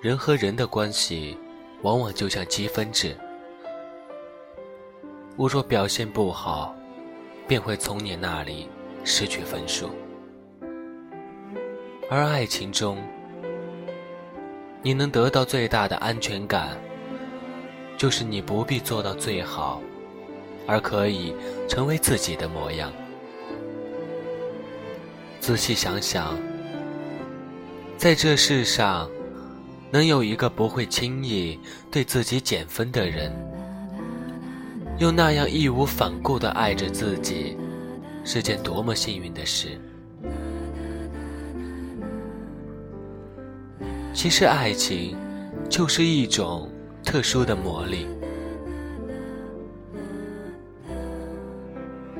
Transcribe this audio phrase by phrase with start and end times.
[0.00, 1.36] 人和人的关系，
[1.82, 3.14] 往往就像积分制。
[5.36, 6.74] 我若表现不好，
[7.46, 8.66] 便会从你那里
[9.04, 9.90] 失去分数。
[12.08, 12.96] 而爱情中，
[14.80, 16.78] 你能得到最大的安全感，
[17.98, 19.82] 就是你不必做到最好，
[20.66, 21.34] 而可以
[21.68, 22.90] 成为自己的模样。
[25.40, 26.38] 仔细想想，
[27.98, 29.10] 在这世上，
[29.90, 31.58] 能有一个不会轻易
[31.90, 33.32] 对自己减分的人，
[34.98, 37.56] 又那样义无反顾地爱着自己，
[38.24, 39.80] 是件多么幸运的事。
[44.12, 45.16] 其实，爱情
[45.68, 46.70] 就是一种
[47.04, 48.06] 特殊的魔力。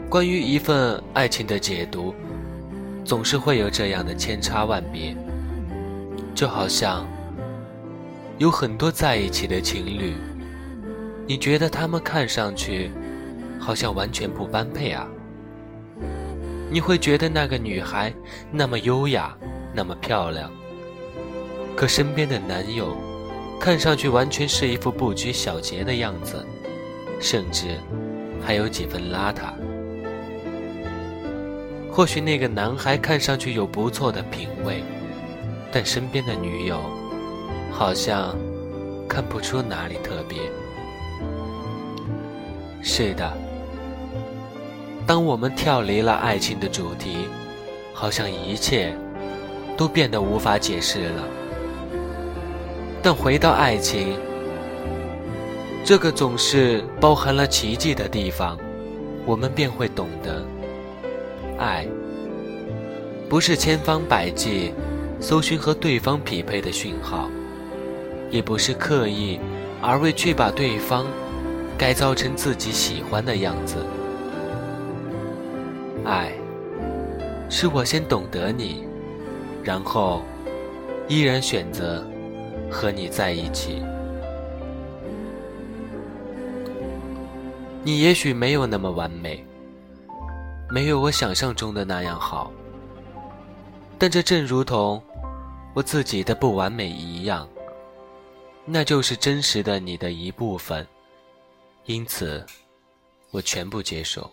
[0.08, 2.14] 关于一份爱情的解读。
[3.02, 5.16] 总是会有这样的千差万别，
[6.32, 7.08] 就好像
[8.40, 10.14] 有很多在一起的情侣，
[11.26, 12.90] 你觉得他们看上去
[13.58, 15.06] 好像完全不般配啊？
[16.70, 18.10] 你会觉得那个女孩
[18.50, 19.36] 那么优雅，
[19.74, 20.50] 那么漂亮，
[21.76, 22.96] 可身边的男友
[23.60, 26.42] 看上去完全是一副不拘小节的样子，
[27.20, 27.76] 甚至
[28.42, 29.52] 还有几分邋遢。
[31.92, 34.82] 或许那个男孩看上去有不错的品味，
[35.70, 36.80] 但身边的女友
[37.70, 38.36] 好像
[39.08, 40.38] 看不出哪里特别。
[42.82, 43.32] 是的，
[45.06, 47.26] 当我们跳离了爱情的主题，
[47.92, 48.94] 好像一切
[49.76, 51.22] 都变得无法解释了。
[53.02, 54.18] 但回到爱情
[55.84, 58.58] 这个总是包含了奇迹的地方，
[59.24, 60.44] 我们便会懂得。
[61.58, 61.86] 爱，
[63.28, 64.72] 不是千方百计
[65.20, 67.30] 搜寻和对方匹配的讯号，
[68.30, 69.38] 也不是刻意
[69.82, 71.06] 而为去把对方
[71.76, 73.76] 改造成自己喜欢的样子。
[76.04, 76.32] 爱，
[77.48, 78.84] 是我先懂得你，
[79.62, 80.22] 然后
[81.08, 82.06] 依然选择
[82.70, 83.82] 和你在一起。
[87.82, 89.44] 你也许没有那么完美。
[90.72, 92.52] 没有我想象中的那样好，
[93.98, 95.02] 但这正如同
[95.74, 97.48] 我自己的不完美一样，
[98.70, 100.86] 那就是真实的你的一部分，
[101.86, 102.46] 因此
[103.30, 104.30] 我全部接受。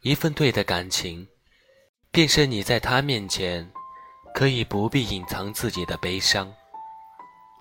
[0.00, 1.26] 一份对的感情，
[2.10, 3.70] 便是你在他面前
[4.34, 6.52] 可以不必隐藏自己的悲伤，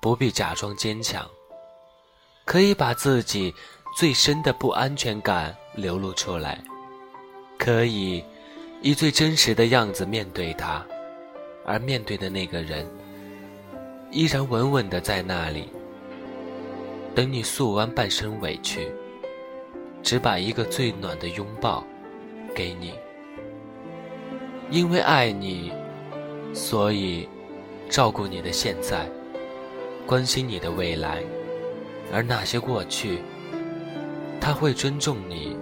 [0.01, 1.29] 不必假装坚强，
[2.45, 3.53] 可以把自己。
[3.93, 6.63] 最深的不安全感流露出来，
[7.59, 8.23] 可以
[8.81, 10.81] 以最真实的样子面对他，
[11.65, 12.89] 而面对的那个人
[14.11, 15.69] 依然稳稳的在那里，
[17.15, 18.91] 等你诉完半生委屈，
[20.03, 21.81] 只把一个最暖的拥抱
[22.53, 22.93] 给你。
[24.69, 25.71] 因为爱你，
[26.53, 27.27] 所以
[27.89, 29.09] 照顾你的现在，
[30.05, 31.23] 关心你的未来，
[32.11, 33.19] 而那些过去。
[34.41, 35.55] 他会尊重你，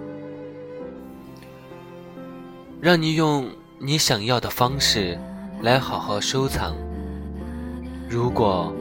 [2.80, 3.46] 让你用
[3.78, 5.16] 你想要的方式
[5.60, 6.74] 来好好收藏。
[8.10, 8.74] 如果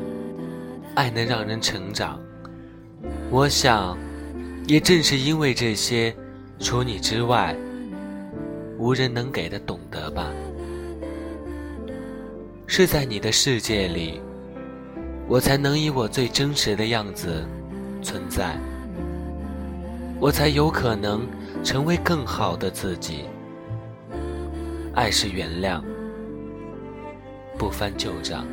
[0.96, 2.20] 爱能让人成长，
[3.30, 3.96] 我想，
[4.66, 6.16] 也正是因为这些，
[6.58, 7.56] 除你之外，
[8.80, 10.32] 无人能给的懂得吧。
[12.66, 14.20] 是在你的世界里，
[15.28, 17.46] 我才能以我最真实的样子
[18.02, 18.58] 存在。
[20.20, 21.28] 我才有可能
[21.64, 23.26] 成为更好的自己。
[24.96, 25.84] 爱是原谅，
[27.60, 28.44] 不翻旧账。